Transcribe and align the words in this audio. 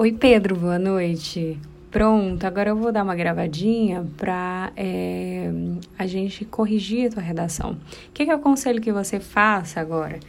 Oi, 0.00 0.12
Pedro, 0.12 0.54
boa 0.54 0.78
noite. 0.78 1.58
Pronto, 1.90 2.44
agora 2.44 2.70
eu 2.70 2.76
vou 2.76 2.92
dar 2.92 3.02
uma 3.02 3.16
gravadinha 3.16 4.06
para 4.16 4.70
é, 4.76 5.50
a 5.98 6.06
gente 6.06 6.44
corrigir 6.44 7.08
a 7.08 7.14
tua 7.14 7.22
redação. 7.24 7.72
O 7.72 8.12
que, 8.14 8.24
que 8.24 8.30
eu 8.30 8.36
aconselho 8.36 8.80
que 8.80 8.92
você 8.92 9.18
faça 9.18 9.80
agora? 9.80 10.20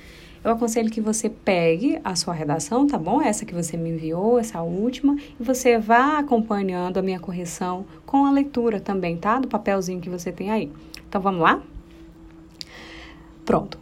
Eu 0.43 0.49
aconselho 0.49 0.89
que 0.89 0.99
você 0.99 1.29
pegue 1.29 1.99
a 2.03 2.15
sua 2.15 2.33
redação, 2.33 2.87
tá 2.87 2.97
bom? 2.97 3.21
Essa 3.21 3.45
que 3.45 3.53
você 3.53 3.77
me 3.77 3.91
enviou, 3.91 4.39
essa 4.39 4.59
última, 4.63 5.15
e 5.39 5.43
você 5.43 5.77
vá 5.77 6.17
acompanhando 6.17 6.97
a 6.97 7.03
minha 7.03 7.19
correção 7.19 7.85
com 8.07 8.25
a 8.25 8.31
leitura 8.31 8.79
também, 8.79 9.17
tá? 9.17 9.37
Do 9.37 9.47
papelzinho 9.47 10.01
que 10.01 10.09
você 10.09 10.31
tem 10.31 10.49
aí. 10.49 10.71
Então 11.07 11.21
vamos 11.21 11.41
lá? 11.41 11.61
Pronto. 13.45 13.77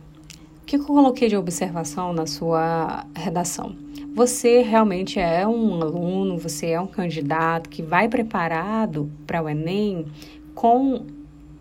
O 0.61 0.65
que 0.65 0.75
eu 0.75 0.83
coloquei 0.83 1.29
de 1.29 1.38
observação 1.38 2.11
na 2.11 2.25
sua 2.25 3.05
redação? 3.15 3.86
Você 4.18 4.63
realmente 4.63 5.20
é 5.20 5.47
um 5.47 5.79
aluno, 5.79 6.39
você 6.39 6.69
é 6.69 6.82
um 6.82 6.87
candidato 6.87 7.69
que 7.69 7.83
vai 7.83 8.10
preparado 8.10 9.11
para 9.28 9.43
o 9.43 9.47
Enem 9.47 10.07
com 10.55 11.05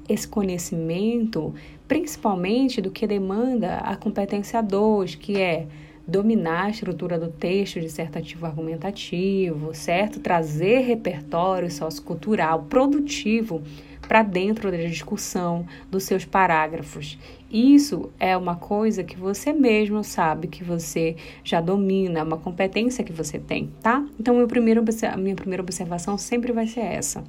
esse 0.09 0.27
conhecimento, 0.27 1.55
principalmente 1.87 2.81
do 2.81 2.91
que 2.91 3.07
demanda 3.07 3.77
a 3.81 3.95
competência 3.95 4.63
2, 4.63 5.17
que 5.17 5.39
é 5.39 5.67
dominar 6.09 6.65
a 6.65 6.71
estrutura 6.71 7.19
do 7.19 7.29
texto 7.29 7.79
dissertativo 7.79 8.47
argumentativo, 8.47 9.75
certo? 9.75 10.19
Trazer 10.19 10.79
repertório 10.79 11.71
sociocultural 11.71 12.63
produtivo 12.71 13.61
para 14.09 14.23
dentro 14.23 14.71
da 14.71 14.79
discussão 14.79 15.67
dos 15.91 16.05
seus 16.05 16.25
parágrafos. 16.25 17.19
Isso 17.51 18.11
é 18.19 18.37
uma 18.37 18.57
coisa 18.57 19.05
que 19.05 19.17
você 19.17 19.53
mesmo 19.53 20.03
sabe 20.03 20.49
que 20.49 20.65
você 20.65 21.17
já 21.45 21.61
domina, 21.61 22.25
uma 22.25 22.37
competência 22.37 23.05
que 23.05 23.13
você 23.13 23.39
tem, 23.39 23.71
tá? 23.81 24.05
Então, 24.19 24.35
meu 24.35 24.49
primeiro, 24.49 24.83
a 25.13 25.17
minha 25.17 25.37
primeira 25.37 25.63
observação 25.63 26.19
sempre 26.19 26.53
vai 26.53 26.67
ser 26.67 26.81
essa. 26.81 27.23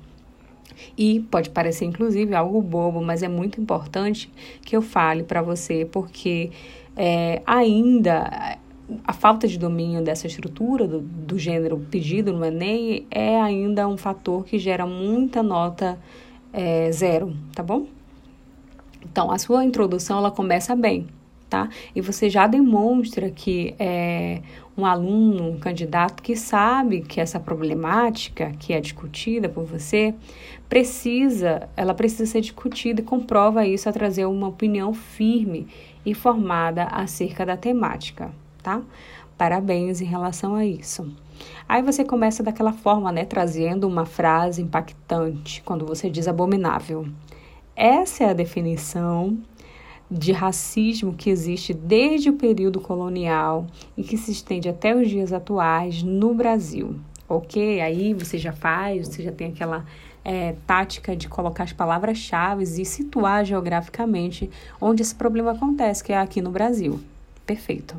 E 0.98 1.20
pode 1.32 1.50
parecer, 1.50 1.86
inclusive, 1.86 2.34
algo 2.34 2.62
bobo, 2.62 3.02
mas 3.02 3.22
é 3.22 3.28
muito 3.28 3.62
importante 3.62 4.32
que 4.62 4.76
eu 4.76 4.82
fale 4.82 5.24
para 5.24 5.42
você, 5.42 5.86
porque 5.86 6.52
é, 6.96 7.42
ainda 7.46 8.58
a 9.04 9.14
falta 9.14 9.48
de 9.48 9.59
domínio 9.59 10.02
dessa 10.02 10.28
estrutura 10.28 10.88
do, 10.88 11.02
do 11.02 11.38
gênero 11.38 11.78
pedido 11.92 12.31
no 12.31 12.46
Enem 12.46 13.06
é 13.12 13.40
ainda 13.40 13.88
um 13.88 13.98
fator 13.98 14.46
que 14.46 14.58
gera 14.58 14.86
muita 14.86 15.44
nota 15.44 16.00
é, 16.54 16.92
zero, 16.92 17.36
tá 17.54 17.62
bom? 17.62 17.88
Então, 19.03 19.31
a 19.31 19.38
sua 19.38 19.64
introdução 19.64 20.17
ela 20.17 20.31
começa 20.31 20.76
bem, 20.76 21.08
tá? 21.50 21.70
E 21.95 22.02
você 22.02 22.30
já 22.30 22.48
demonstra 22.48 23.30
que 23.30 23.76
é 23.80 24.42
um 24.78 24.86
aluno, 24.86 25.50
um 25.50 25.58
candidato 25.58 26.22
que 26.22 26.36
sabe 26.36 27.02
que 27.02 27.20
essa 27.20 27.40
problemática 27.40 28.52
que 28.59 28.73
é 28.73 28.80
discutida 28.80 29.50
por 29.50 29.66
você 29.66 30.14
precisa, 30.70 31.68
ela 31.75 31.95
precisa 31.95 32.25
ser 32.25 32.42
discutida 32.42 33.02
e 33.02 33.03
comprova 33.03 33.66
isso 33.66 33.90
a 33.90 33.94
trazer 33.94 34.25
uma 34.25 34.48
opinião 34.48 34.94
firme 34.94 35.68
e 36.06 36.14
formada 36.14 36.84
acerca 36.84 37.45
da 37.45 37.58
temática, 37.58 38.31
tá? 38.62 38.81
Parabéns 39.38 40.02
em 40.02 40.06
relação 40.06 40.56
a 40.56 40.66
isso. 40.66 41.12
Aí 41.68 41.81
você 41.81 42.03
começa 42.03 42.44
daquela 42.44 42.73
forma, 42.73 43.12
né, 43.12 43.25
trazendo 43.25 43.88
uma 43.88 44.06
frase 44.06 44.62
impactante 44.62 45.62
quando 45.64 45.86
você 45.86 46.09
diz 46.09 46.28
abominável. 46.28 47.08
Essa 47.78 48.23
é 48.23 48.30
a 48.31 48.33
definição 48.33 49.38
de 50.09 50.31
racismo 50.31 51.14
que 51.14 51.30
existe 51.30 51.75
desde 51.75 52.31
o 52.31 52.34
período 52.34 52.81
colonial 52.81 53.67
e 53.95 54.03
que 54.03 54.17
se 54.17 54.31
estende 54.31 54.67
até 54.67 54.95
os 54.95 55.08
dias 55.08 55.31
atuais 55.31 56.02
no 56.02 56.34
Brasil. 56.34 56.95
Ok? 57.30 57.80
Aí 57.80 58.16
você 58.16 58.39
já 58.39 58.52
faz, 58.52 59.08
você 59.08 59.22
já 59.22 59.31
tem 59.31 59.50
aquela 59.50 59.86
é, 60.25 60.56
tática 60.66 61.16
de 61.16 61.30
colocar 61.30 61.66
as 61.66 61.73
palavras-chave 61.73 62.63
e 62.63 62.84
situar 62.84 63.46
geograficamente 63.46 64.50
onde 64.81 65.03
esse 65.03 65.13
problema 65.13 65.52
acontece, 65.52 66.03
que 66.03 66.12
é 66.12 66.18
aqui 66.18 66.41
no 66.41 66.50
Brasil. 66.50 67.00
Perfeito 67.46 67.96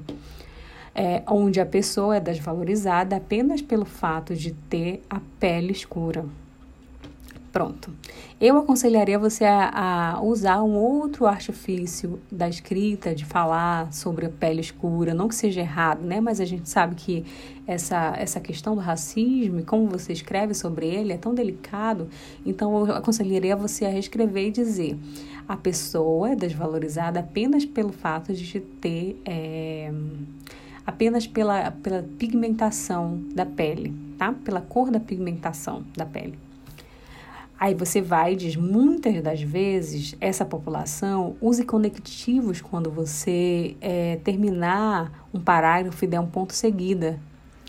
é, 0.98 1.22
onde 1.28 1.60
a 1.60 1.66
pessoa 1.66 2.16
é 2.16 2.20
desvalorizada 2.20 3.14
apenas 3.14 3.62
pelo 3.62 3.84
fato 3.84 4.34
de 4.34 4.53
ter 4.53 5.00
a 5.08 5.20
pele 5.38 5.70
escura. 5.70 6.24
Pronto. 7.58 7.92
Eu 8.41 8.56
aconselharia 8.56 9.19
você 9.19 9.44
a, 9.44 10.12
a, 10.14 10.22
usar 10.22 10.62
um 10.62 10.76
outro 10.76 11.26
artifício 11.26 12.20
da 12.30 12.48
escrita, 12.48 13.12
de 13.12 13.24
falar 13.24 13.92
sobre 13.92 14.26
a 14.26 14.28
pele 14.28 14.60
escura, 14.60 15.12
não 15.12 15.26
que 15.26 15.34
seja 15.34 15.62
errado, 15.62 16.04
né? 16.04 16.20
Mas 16.20 16.41
a 16.41 16.44
gente 16.44 16.68
sabe 16.68 16.94
que 16.94 17.24
essa, 17.66 18.14
essa 18.16 18.38
questão 18.38 18.76
do 18.76 18.80
racismo 18.80 19.58
e 19.58 19.64
como 19.64 19.88
você 19.88 20.12
escreve 20.12 20.54
sobre 20.54 20.86
ele 20.86 21.12
é 21.12 21.16
tão 21.16 21.34
delicado, 21.34 22.08
então 22.47 22.86
eu 22.86 22.94
aconselharia 22.94 23.56
você 23.56 23.86
a 23.86 23.88
reescrever 23.88 24.47
e 24.47 24.50
dizer: 24.52 24.97
a 25.48 25.56
pessoa 25.56 26.30
é 26.30 26.36
desvalorizada 26.36 27.18
apenas 27.18 27.64
pelo 27.64 27.91
fato 27.91 28.32
de 28.32 28.60
ter. 28.60 29.20
É, 29.26 29.92
apenas 30.86 31.26
pela, 31.26 31.72
pela 31.72 32.04
pigmentação 32.20 33.20
da 33.34 33.44
pele, 33.44 33.92
tá? 34.16 34.32
Pela 34.32 34.60
cor 34.60 34.92
da 34.92 35.00
pigmentação 35.00 35.84
da 35.97 36.06
pele. 36.06 36.38
Aí 37.60 37.74
você 37.74 38.00
vai 38.00 38.34
e 38.34 38.36
diz, 38.36 38.54
muitas 38.54 39.20
das 39.20 39.42
vezes, 39.42 40.14
essa 40.20 40.44
população 40.44 41.36
use 41.41 41.64
conectivos 41.64 42.60
quando 42.60 42.88
você 42.88 43.76
é, 43.80 44.16
terminar 44.22 45.26
um 45.34 45.41
parágrafo 45.41 46.04
e 46.04 46.08
der 46.08 46.20
um 46.20 46.26
ponto 46.26 46.54
seguida. 46.54 47.18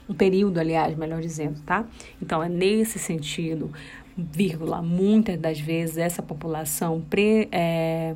Um 0.07 0.13
período, 0.13 0.59
aliás, 0.59 0.95
melhor 0.95 1.21
dizendo, 1.21 1.59
tá? 1.65 1.85
Então, 2.21 2.43
é 2.43 2.49
nesse 2.49 2.99
sentido, 2.99 3.71
vírgula, 4.15 4.81
muitas 4.81 5.39
das 5.39 5.59
vezes 5.59 5.97
essa 5.97 6.21
população, 6.21 7.01
pre, 7.09 7.47
é, 7.51 8.15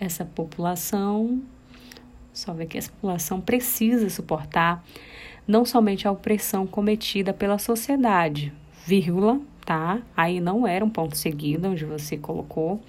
essa 0.00 0.24
população 0.24 1.40
só 2.32 2.52
vê 2.52 2.66
que 2.66 2.76
a 2.76 2.82
população 2.82 3.40
precisa 3.40 4.10
suportar 4.10 4.84
não 5.46 5.64
somente 5.64 6.08
a 6.08 6.10
opressão 6.10 6.66
cometida 6.66 7.32
pela 7.32 7.58
sociedade, 7.58 8.52
vírgula, 8.84 9.40
tá? 9.64 10.00
Aí 10.16 10.40
não 10.40 10.66
era 10.66 10.84
um 10.84 10.90
ponto 10.90 11.16
seguido 11.16 11.68
onde 11.68 11.84
você 11.84 12.16
colocou, 12.16 12.80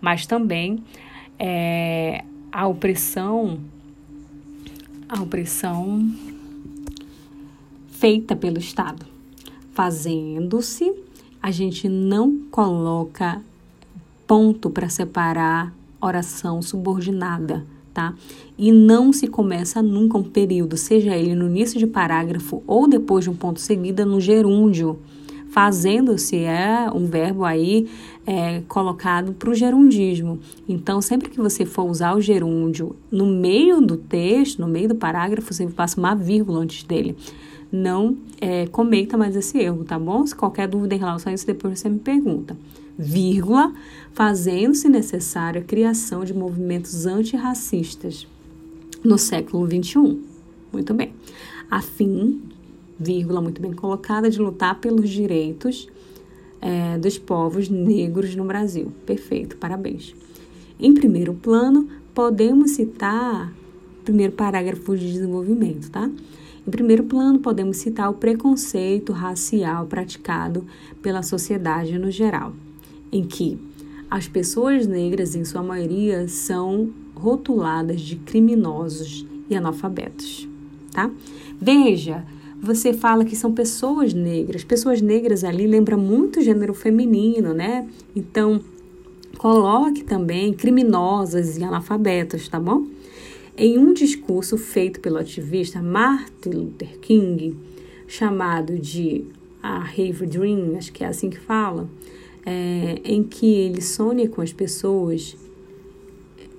mas 0.00 0.26
também 0.26 0.82
é, 1.38 2.24
a 2.50 2.66
opressão, 2.66 3.58
a 5.08 5.22
opressão 5.22 6.10
feita 7.88 8.34
pelo 8.34 8.58
Estado. 8.58 9.06
Fazendo-se, 9.72 10.92
a 11.42 11.50
gente 11.50 11.88
não 11.88 12.38
coloca 12.50 13.42
ponto 14.26 14.70
para 14.70 14.88
separar 14.88 15.74
oração 16.00 16.62
subordinada 16.62 17.66
tá? 17.94 18.12
E 18.58 18.72
não 18.72 19.12
se 19.12 19.28
começa 19.28 19.80
nunca 19.80 20.18
um 20.18 20.24
período, 20.24 20.76
seja 20.76 21.16
ele 21.16 21.34
no 21.36 21.46
início 21.46 21.78
de 21.78 21.86
parágrafo 21.86 22.62
ou 22.66 22.88
depois 22.88 23.24
de 23.24 23.30
um 23.30 23.36
ponto 23.36 23.60
seguida 23.60 24.04
no 24.04 24.20
gerúndio, 24.20 24.98
fazendo-se 25.54 26.36
é 26.38 26.90
um 26.92 27.06
verbo 27.06 27.44
aí 27.44 27.88
é, 28.26 28.60
colocado 28.66 29.32
para 29.34 29.48
o 29.48 29.54
gerundismo. 29.54 30.40
Então, 30.68 31.00
sempre 31.00 31.30
que 31.30 31.40
você 31.40 31.64
for 31.64 31.84
usar 31.84 32.16
o 32.16 32.20
gerúndio 32.20 32.96
no 33.08 33.24
meio 33.24 33.80
do 33.80 33.96
texto, 33.96 34.60
no 34.60 34.66
meio 34.66 34.88
do 34.88 34.96
parágrafo, 34.96 35.54
você 35.54 35.64
passa 35.68 35.96
uma 35.96 36.12
vírgula 36.12 36.58
antes 36.58 36.82
dele. 36.82 37.14
Não 37.70 38.16
é, 38.40 38.66
cometa 38.66 39.16
mais 39.16 39.36
esse 39.36 39.56
erro, 39.56 39.84
tá 39.84 39.96
bom? 39.96 40.26
Se 40.26 40.34
qualquer 40.34 40.66
dúvida 40.66 40.96
em 40.96 40.98
relação 40.98 41.30
a 41.30 41.34
isso, 41.34 41.46
depois 41.46 41.78
você 41.78 41.88
me 41.88 42.00
pergunta 42.00 42.56
vírgula, 42.96 43.72
fazendo-se 44.12 44.88
necessária 44.88 45.60
a 45.60 45.64
criação 45.64 46.24
de 46.24 46.32
movimentos 46.32 47.06
antirracistas 47.06 48.26
no 49.04 49.18
século 49.18 49.66
XXI. 49.66 50.20
Muito 50.72 50.94
bem. 50.94 51.12
A 51.68 51.80
fim, 51.80 52.40
vírgula, 52.98 53.40
muito 53.40 53.60
bem 53.60 53.72
colocada, 53.72 54.30
de 54.30 54.38
lutar 54.38 54.80
pelos 54.80 55.08
direitos 55.08 55.88
é, 56.60 56.98
dos 56.98 57.18
povos 57.18 57.68
negros 57.68 58.34
no 58.34 58.44
Brasil. 58.44 58.92
Perfeito, 59.04 59.56
parabéns. 59.56 60.14
Em 60.78 60.92
primeiro 60.94 61.34
plano, 61.34 61.88
podemos 62.14 62.72
citar 62.72 63.52
primeiro 64.04 64.32
parágrafo 64.32 64.96
de 64.96 65.12
desenvolvimento, 65.12 65.90
tá? 65.90 66.10
Em 66.66 66.70
primeiro 66.70 67.04
plano, 67.04 67.38
podemos 67.38 67.78
citar 67.78 68.10
o 68.10 68.14
preconceito 68.14 69.12
racial 69.12 69.86
praticado 69.86 70.64
pela 71.02 71.22
sociedade 71.22 71.98
no 71.98 72.10
geral 72.10 72.54
em 73.14 73.22
que 73.22 73.56
as 74.10 74.26
pessoas 74.26 74.86
negras, 74.86 75.36
em 75.36 75.44
sua 75.44 75.62
maioria, 75.62 76.26
são 76.28 76.90
rotuladas 77.14 78.00
de 78.00 78.16
criminosos 78.16 79.24
e 79.48 79.54
analfabetos, 79.54 80.48
tá? 80.92 81.10
Veja, 81.60 82.24
você 82.64 82.92
fala 82.92 83.24
que 83.24 83.36
são 83.36 83.52
pessoas 83.52 84.14
negras. 84.14 84.64
Pessoas 84.64 85.00
negras 85.00 85.44
ali 85.44 85.66
lembra 85.66 85.96
muito 85.96 86.40
o 86.40 86.42
gênero 86.42 86.72
feminino, 86.72 87.52
né? 87.52 87.88
Então, 88.16 88.60
coloque 89.36 90.02
também 90.02 90.52
criminosas 90.52 91.58
e 91.58 91.62
analfabetas, 91.62 92.48
tá 92.48 92.58
bom? 92.58 92.86
Em 93.56 93.78
um 93.78 93.92
discurso 93.92 94.56
feito 94.56 94.98
pelo 95.00 95.18
ativista 95.18 95.80
Martin 95.82 96.50
Luther 96.50 96.98
King, 96.98 97.56
chamado 98.08 98.78
de 98.78 99.24
a 99.62 99.78
Rave 99.78 100.26
Dream, 100.26 100.76
acho 100.76 100.92
que 100.92 101.04
é 101.04 101.06
assim 101.06 101.30
que 101.30 101.38
fala, 101.38 101.88
é, 102.44 103.00
em 103.04 103.22
que 103.22 103.46
ele 103.46 103.80
sonha 103.80 104.28
com 104.28 104.42
as 104.42 104.52
pessoas, 104.52 105.36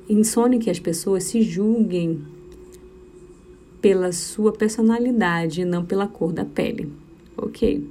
insone 0.09 0.57
que 0.57 0.69
as 0.69 0.79
pessoas 0.79 1.25
se 1.25 1.41
julguem 1.41 2.21
pela 3.85 4.11
sua 4.11 4.51
personalidade 4.51 5.63
não 5.63 5.85
pela 5.85 6.07
cor 6.07 6.33
da 6.33 6.43
pele, 6.43 6.91
ok? 7.37 7.87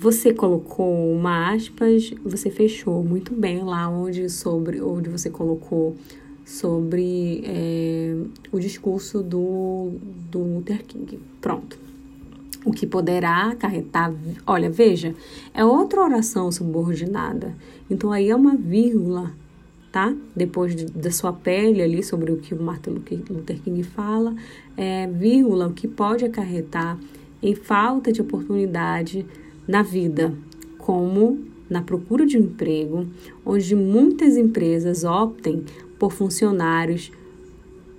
Você 0.00 0.34
colocou 0.34 1.12
uma 1.12 1.54
aspas, 1.54 2.12
você 2.24 2.50
fechou 2.50 3.04
muito 3.04 3.32
bem 3.32 3.62
lá 3.62 3.88
onde 3.88 4.28
sobre 4.28 4.82
onde 4.82 5.08
você 5.08 5.30
colocou 5.30 5.94
sobre 6.44 7.40
é, 7.44 8.16
o 8.50 8.58
discurso 8.58 9.22
do, 9.22 9.92
do 10.28 10.40
Luther 10.40 10.84
King. 10.84 11.20
Pronto. 11.40 11.78
O 12.64 12.72
que 12.72 12.84
poderá 12.84 13.50
acarretar. 13.50 14.12
Olha, 14.44 14.68
veja, 14.68 15.14
é 15.54 15.64
outra 15.64 16.02
oração 16.02 16.50
subordinada. 16.50 17.54
Então 17.88 18.10
aí 18.10 18.28
é 18.28 18.34
uma 18.34 18.56
vírgula, 18.56 19.30
tá? 19.94 20.12
Depois 20.34 20.74
de, 20.74 20.86
da 20.86 21.12
sua 21.12 21.32
pele 21.32 21.80
ali, 21.80 22.02
sobre 22.02 22.32
o 22.32 22.38
que 22.38 22.52
o 22.52 22.60
Martin 22.60 23.00
Luther 23.30 23.60
King 23.62 23.80
fala, 23.84 24.34
é 24.76 25.06
vírgula, 25.06 25.68
o 25.68 25.72
que 25.72 25.86
pode 25.86 26.24
acarretar 26.24 26.98
em 27.40 27.54
falta 27.54 28.10
de 28.10 28.20
oportunidade 28.20 29.24
na 29.68 29.84
vida, 29.84 30.34
como 30.78 31.38
na 31.70 31.80
procura 31.80 32.26
de 32.26 32.36
um 32.36 32.40
emprego, 32.40 33.06
onde 33.46 33.76
muitas 33.76 34.36
empresas 34.36 35.04
optem 35.04 35.62
por 35.96 36.10
funcionários 36.10 37.12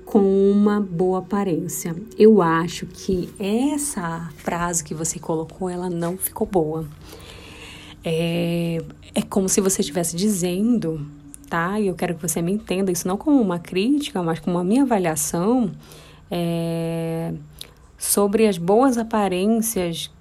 com 0.04 0.52
uma 0.52 0.82
boa 0.82 1.20
aparência. 1.20 1.96
Eu 2.20 2.42
acho 2.42 2.88
que 2.88 3.30
essa 3.40 4.30
frase 4.36 4.84
que 4.84 4.94
você 4.94 5.18
colocou, 5.18 5.70
ela 5.70 5.90
não 5.90 6.18
ficou 6.18 6.46
boa. 6.46 6.86
É, 8.04 8.84
é 9.16 9.22
como 9.22 9.48
se 9.48 9.62
você 9.62 9.80
estivesse 9.80 10.14
dizendo, 10.18 11.00
tá? 11.46 11.80
E 11.80 11.88
eu 11.88 11.96
quero 11.96 12.16
que 12.16 12.22
você 12.22 12.42
me 12.42 12.52
entenda 12.52 12.92
isso 12.92 13.08
não 13.08 13.18
como 13.18 13.42
uma 13.42 13.60
crítica, 13.60 14.22
mas 14.22 14.40
como 14.40 14.58
a 14.58 14.64
minha 14.64 14.84
avaliação 14.84 15.72
é, 16.30 17.34
sobre 17.98 18.48
as 18.48 18.58
boas 18.58 18.98
aparências 18.98 20.12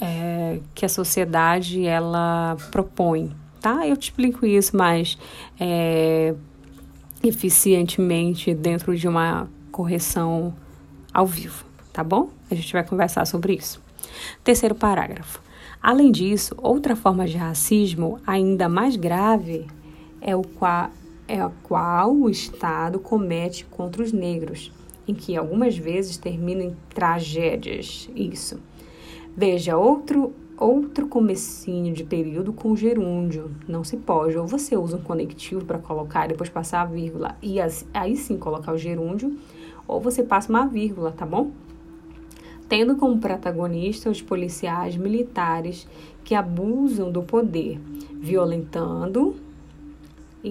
é, 0.00 0.60
que 0.74 0.84
a 0.84 0.88
sociedade 0.88 1.86
ela 1.86 2.56
propõe, 2.70 3.32
tá? 3.60 3.86
Eu 3.86 3.96
te 3.96 4.10
explico 4.10 4.44
isso 4.44 4.76
mais 4.76 5.16
é, 5.58 6.34
eficientemente 7.22 8.54
dentro 8.54 8.96
de 8.96 9.08
uma 9.08 9.48
correção 9.70 10.54
ao 11.12 11.26
vivo, 11.26 11.64
tá 11.92 12.04
bom? 12.04 12.30
A 12.50 12.54
gente 12.54 12.72
vai 12.72 12.84
conversar 12.84 13.24
sobre 13.26 13.54
isso. 13.54 13.80
Terceiro 14.44 14.74
parágrafo. 14.74 15.40
Além 15.82 16.10
disso, 16.10 16.54
outra 16.58 16.96
forma 16.96 17.26
de 17.26 17.36
racismo 17.36 18.18
ainda 18.26 18.68
mais 18.68 18.96
grave 18.96 19.66
é 20.26 20.34
o 20.34 20.42
qual, 20.42 20.90
é 21.28 21.40
a 21.40 21.50
qual 21.62 22.14
o 22.14 22.28
Estado 22.28 22.98
comete 22.98 23.64
contra 23.64 24.02
os 24.02 24.12
negros, 24.12 24.72
em 25.06 25.14
que 25.14 25.36
algumas 25.36 25.78
vezes 25.78 26.18
termina 26.18 26.64
em 26.64 26.76
tragédias. 26.90 28.10
Isso. 28.14 28.60
Veja, 29.36 29.76
outro 29.76 30.34
outro 30.58 31.06
comecinho 31.06 31.92
de 31.92 32.02
período 32.02 32.52
com 32.52 32.74
gerúndio. 32.74 33.50
Não 33.68 33.84
se 33.84 33.96
pode. 33.96 34.36
Ou 34.36 34.46
você 34.46 34.76
usa 34.76 34.96
um 34.96 35.02
conectivo 35.02 35.64
para 35.64 35.78
colocar 35.78 36.26
depois 36.26 36.48
passar 36.48 36.80
a 36.82 36.86
vírgula 36.86 37.36
e 37.42 37.58
aí 37.92 38.16
sim 38.16 38.38
colocar 38.38 38.72
o 38.72 38.78
gerúndio, 38.78 39.36
ou 39.86 40.00
você 40.00 40.22
passa 40.22 40.48
uma 40.50 40.66
vírgula, 40.66 41.12
tá 41.12 41.26
bom? 41.26 41.50
Tendo 42.68 42.96
como 42.96 43.20
protagonista 43.20 44.10
os 44.10 44.20
policiais 44.20 44.96
militares 44.96 45.86
que 46.24 46.34
abusam 46.34 47.12
do 47.12 47.22
poder, 47.22 47.78
violentando. 48.14 49.36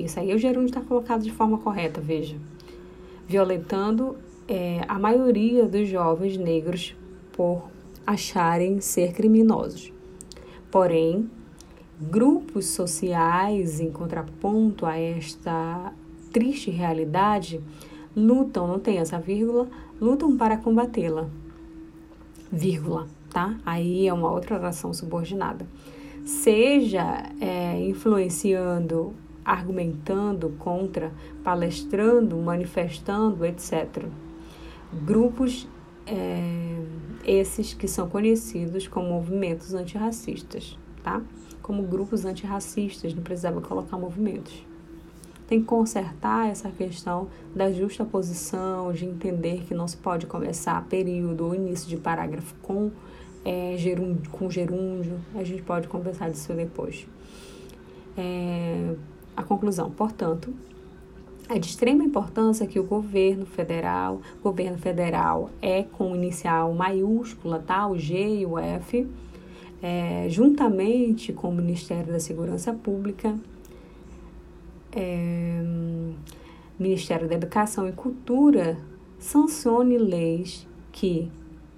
Isso 0.04 0.20
aí 0.20 0.34
o 0.34 0.38
gerúndio 0.38 0.68
está 0.68 0.82
colocado 0.82 1.24
de 1.24 1.32
forma 1.32 1.58
correta, 1.58 2.02
veja. 2.02 2.36
Violentando 3.28 4.18
é, 4.48 4.82
a 4.88 5.00
maioria 5.00 5.66
dos 5.66 5.88
jovens 5.88 6.38
negros 6.38 6.96
por 7.32 7.64
acharem 8.06 8.82
ser 8.82 9.14
criminosos. 9.14 9.92
Porém, 10.70 11.30
grupos 12.00 12.66
sociais, 12.68 13.80
em 13.80 13.92
contraponto 13.92 14.86
a 14.86 14.98
esta 14.98 15.94
triste 16.32 16.70
realidade, 16.70 17.62
lutam, 18.16 18.68
não 18.68 18.80
tem 18.80 18.98
essa 18.98 19.20
vírgula, 19.20 19.68
lutam 20.00 20.38
para 20.38 20.58
combatê-la. 20.58 21.30
Vírgula, 22.52 23.08
tá? 23.32 23.58
Aí 23.66 24.08
é 24.08 24.14
uma 24.14 24.32
outra 24.32 24.56
oração 24.56 24.94
subordinada. 24.94 25.66
Seja 26.26 27.24
é, 27.40 27.80
influenciando, 27.88 29.14
argumentando 29.46 30.50
contra, 30.58 31.14
palestrando, 31.44 32.36
manifestando, 32.38 33.46
etc. 33.46 34.06
Grupos 35.06 35.68
é, 36.08 36.84
esses 37.24 37.74
que 37.74 37.88
são 37.88 38.10
conhecidos 38.10 38.88
como 38.88 39.10
movimentos 39.10 39.74
antirracistas, 39.74 40.78
tá? 41.04 41.22
Como 41.62 41.84
grupos 41.84 42.26
antirracistas, 42.26 43.14
não 43.14 43.24
precisava 43.24 43.62
colocar 43.62 43.98
movimentos. 43.98 44.66
Tem 45.48 45.60
que 45.60 45.66
consertar 45.66 46.50
essa 46.50 46.70
questão 46.72 47.28
da 47.56 47.72
justa 47.72 48.04
posição, 48.04 48.92
de 48.92 49.06
entender 49.06 49.64
que 49.68 49.76
não 49.76 49.88
se 49.88 49.98
pode 49.98 50.26
começar 50.26 50.84
período 50.88 51.46
ou 51.46 51.56
início 51.56 51.88
de 51.88 51.98
parágrafo 51.98 52.56
com, 52.64 52.92
é, 53.44 53.76
gerúndio, 53.78 54.30
com 54.32 54.50
gerúndio. 54.50 55.20
A 55.36 55.44
gente 55.44 55.62
pode 55.62 55.88
conversar 55.88 56.32
disso 56.32 56.52
depois. 56.54 57.08
É, 58.18 58.96
a 59.36 59.44
conclusão, 59.44 59.92
portanto, 59.92 60.54
é 61.48 61.60
de 61.60 61.68
extrema 61.68 62.04
importância 62.04 62.66
que 62.66 62.80
o 62.80 62.84
governo 62.84 63.46
federal, 63.46 64.22
governo 64.42 64.78
federal 64.78 65.50
é 65.62 65.84
com 65.84 66.16
inicial 66.16 66.74
maiúscula, 66.74 67.60
tá? 67.60 67.88
O 67.88 67.98
G 67.98 68.40
e 68.40 68.46
o 68.46 68.58
F, 68.58 69.08
é, 69.82 70.28
juntamente 70.30 71.32
com 71.32 71.50
o 71.50 71.54
Ministério 71.54 72.12
da 72.12 72.20
Segurança 72.20 72.74
Pública, 72.74 73.36
é, 74.92 75.62
Ministério 76.80 77.28
da 77.28 77.36
Educação 77.36 77.88
e 77.88 77.92
Cultura, 77.92 78.78
sancione 79.20 79.98
leis 79.98 80.68
que 80.92 81.30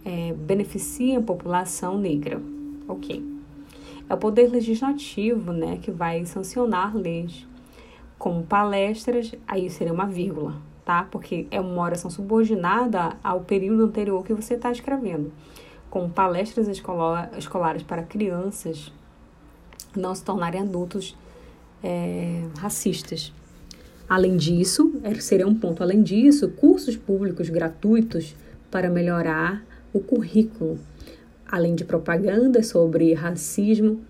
é, 0.06 0.34
beneficiem 0.34 1.18
a 1.18 1.22
população 1.22 1.98
negra. 1.98 2.42
Ok. 2.88 3.24
É 4.10 4.14
o 4.14 4.18
Poder 4.18 4.50
Legislativo, 4.50 5.52
né, 5.52 5.80
que 5.82 5.92
vai 5.92 6.26
sancionar 6.26 6.96
leis 6.96 7.47
como 8.18 8.44
palestras, 8.44 9.34
aí 9.48 9.70
seria 9.70 9.94
uma 9.94 10.08
vírgula, 10.08 10.56
tá? 10.84 11.08
Porque 11.12 11.48
é 11.52 11.62
uma 11.62 11.82
oração 11.84 12.10
subordinada 12.10 13.16
ao 13.24 13.42
período 13.42 13.86
anterior 13.86 14.24
que 14.24 14.34
você 14.34 14.56
está 14.56 14.72
escrevendo. 14.72 15.32
Como 15.90 16.10
palestras 16.10 16.68
escolar, 16.68 17.32
escolares 17.38 17.84
para 17.84 18.04
crianças 18.04 18.92
não 19.96 20.14
se 20.14 20.24
tornarem 20.24 20.62
adultos 20.62 21.16
é, 21.84 22.44
racistas. 22.58 23.34
Além 24.10 24.38
disso, 24.38 24.94
é, 25.04 25.14
seria 25.16 25.48
um 25.48 25.56
ponto, 25.56 25.84
além 25.84 26.02
disso, 26.02 26.50
cursos 26.50 26.96
públicos 26.96 27.50
gratuitos 27.50 28.36
para 28.72 28.90
melhorar 28.90 29.66
o 29.94 30.00
currículo, 30.00 30.80
além 31.48 31.76
de 31.76 31.84
propaganda 31.84 32.64
sobre 32.64 33.14
racismo 33.14 34.02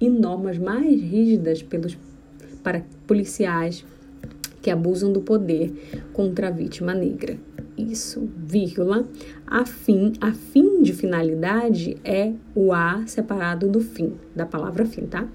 e 0.00 0.08
normas 0.08 0.58
mais 0.58 1.00
rígidas 1.00 1.62
pelos 1.62 1.96
para 2.62 2.84
policiais 3.06 3.84
que 4.60 4.70
abusam 4.70 5.12
do 5.12 5.20
poder 5.20 5.72
contra 6.12 6.48
a 6.48 6.50
vítima 6.50 6.94
negra. 6.94 7.38
Isso, 7.76 8.28
vírgula, 8.36 9.06
a 9.46 9.64
fim, 9.64 10.12
a 10.20 10.32
fim 10.32 10.82
de 10.82 10.92
finalidade 10.92 11.96
é 12.02 12.32
o 12.54 12.72
a 12.72 13.06
separado 13.06 13.68
do 13.68 13.80
fim, 13.80 14.14
da 14.34 14.44
palavra 14.44 14.84
fim, 14.84 15.06
tá? 15.06 15.28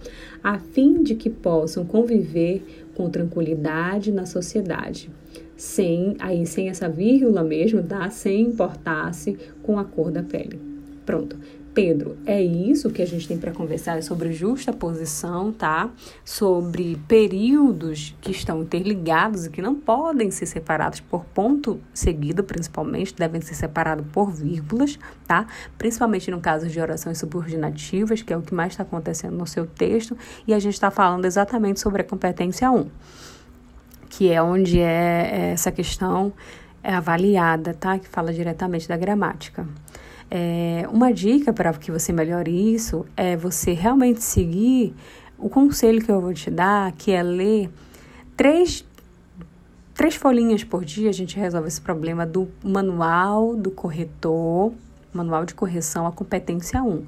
A 0.43 0.59
fim 0.59 1.01
de 1.01 1.15
que 1.15 1.29
possam 1.29 1.85
conviver 1.85 2.85
com 2.95 3.09
tranquilidade 3.09 4.11
na 4.11 4.25
sociedade, 4.25 5.09
sem, 5.55 6.15
aí 6.19 6.45
sem 6.45 6.67
essa 6.67 6.89
vírgula 6.89 7.43
mesmo, 7.43 7.81
tá? 7.81 8.09
Sem 8.09 8.41
importar-se 8.41 9.37
com 9.61 9.79
a 9.79 9.85
cor 9.85 10.11
da 10.11 10.21
pele. 10.21 10.59
Pronto. 11.05 11.37
Pedro, 11.73 12.17
é 12.25 12.39
isso 12.41 12.91
que 12.91 13.01
a 13.01 13.05
gente 13.05 13.27
tem 13.27 13.37
para 13.37 13.51
conversar 13.51 13.97
é 13.97 14.01
sobre 14.01 14.31
justa 14.31 14.71
posição, 14.71 15.51
tá? 15.51 15.89
Sobre 16.23 16.97
períodos 17.07 18.15
que 18.21 18.31
estão 18.31 18.61
interligados 18.61 19.47
e 19.47 19.49
que 19.49 19.61
não 19.61 19.73
podem 19.73 20.29
ser 20.29 20.45
separados 20.45 20.99
por 20.99 21.25
ponto 21.25 21.79
seguido, 21.91 22.43
principalmente, 22.43 23.15
devem 23.15 23.41
ser 23.41 23.55
separados 23.55 24.05
por 24.11 24.31
vírgulas, 24.31 24.99
tá? 25.27 25.47
Principalmente 25.77 26.29
no 26.29 26.39
caso 26.39 26.67
de 26.67 26.79
orações 26.79 27.17
subordinativas, 27.17 28.21
que 28.21 28.31
é 28.31 28.37
o 28.37 28.41
que 28.41 28.53
mais 28.53 28.73
está 28.73 28.83
acontecendo 28.83 29.35
no 29.35 29.47
seu 29.47 29.65
texto, 29.65 30.15
e 30.45 30.53
a 30.53 30.59
gente 30.59 30.75
está 30.75 30.91
falando 30.91 31.25
exatamente 31.25 31.79
sobre 31.79 32.03
a 32.03 32.05
competência 32.05 32.71
1, 32.71 32.87
que 34.09 34.29
é 34.29 34.41
onde 34.41 34.79
é 34.79 35.51
essa 35.53 35.71
questão 35.71 36.31
é 36.83 36.93
avaliada, 36.93 37.73
tá? 37.73 37.97
Que 37.97 38.07
fala 38.07 38.31
diretamente 38.31 38.87
da 38.87 38.97
gramática. 38.97 39.65
É, 40.29 40.87
uma 40.91 41.13
dica 41.13 41.53
para 41.53 41.73
que 41.73 41.91
você 41.91 42.11
melhore 42.11 42.73
isso 42.73 43.05
é 43.15 43.35
você 43.37 43.73
realmente 43.73 44.23
seguir 44.23 44.95
o 45.37 45.49
conselho 45.49 46.03
que 46.03 46.11
eu 46.11 46.21
vou 46.21 46.33
te 46.33 46.49
dar, 46.49 46.91
que 46.93 47.11
é 47.11 47.21
ler 47.21 47.69
três, 48.35 48.85
três 49.93 50.15
folhinhas 50.15 50.63
por 50.63 50.83
dia. 50.83 51.09
A 51.09 51.13
gente 51.13 51.37
resolve 51.37 51.67
esse 51.67 51.81
problema 51.81 52.25
do 52.25 52.49
manual 52.63 53.55
do 53.55 53.69
corretor, 53.69 54.73
manual 55.13 55.45
de 55.45 55.53
correção, 55.53 56.07
a 56.07 56.11
competência 56.11 56.81
1. 56.81 57.05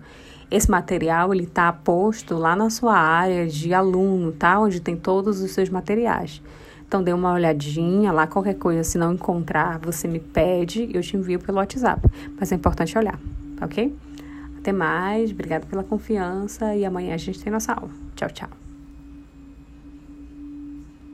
Esse 0.51 0.69
material 0.69 1.33
ele 1.33 1.45
está 1.45 1.71
posto 1.73 2.35
lá 2.35 2.55
na 2.55 2.69
sua 2.69 2.95
área 2.95 3.47
de 3.47 3.73
aluno, 3.73 4.31
tá? 4.31 4.59
Onde 4.59 4.79
tem 4.79 4.95
todos 4.95 5.41
os 5.41 5.51
seus 5.51 5.69
materiais. 5.69 6.41
Então 6.95 7.03
dê 7.03 7.11
uma 7.11 7.33
olhadinha 7.33 8.09
lá, 8.13 8.25
qualquer 8.25 8.53
coisa, 8.53 8.81
se 8.81 8.97
não 8.97 9.11
encontrar, 9.11 9.79
você 9.79 10.07
me 10.07 10.17
pede, 10.17 10.89
eu 10.93 11.01
te 11.01 11.17
envio 11.17 11.37
pelo 11.41 11.57
WhatsApp. 11.57 12.01
Mas 12.39 12.53
é 12.53 12.55
importante 12.55 12.97
olhar, 12.97 13.19
ok? 13.61 13.93
Até 14.57 14.71
mais, 14.71 15.29
obrigada 15.29 15.65
pela 15.65 15.83
confiança 15.83 16.73
e 16.73 16.85
amanhã 16.85 17.13
a 17.13 17.17
gente 17.17 17.43
tem 17.43 17.51
nossa 17.51 17.73
aula. 17.73 17.91
Tchau, 18.15 18.29
tchau. 18.29 18.64